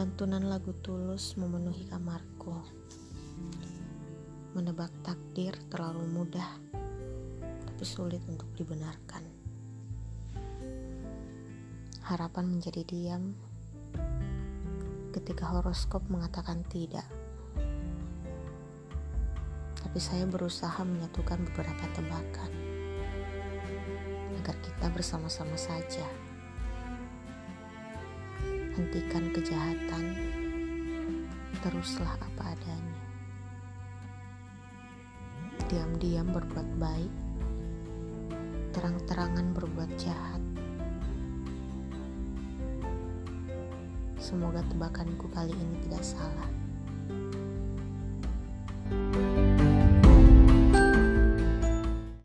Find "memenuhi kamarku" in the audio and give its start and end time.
1.36-2.56